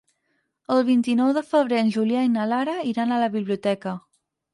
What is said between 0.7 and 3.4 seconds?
El vint-i-nou de febrer en Julià i na Lara iran a la